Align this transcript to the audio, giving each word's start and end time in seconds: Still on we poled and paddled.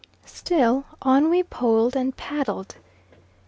Still 0.25 0.83
on 1.03 1.29
we 1.29 1.43
poled 1.43 1.95
and 1.95 2.17
paddled. 2.17 2.73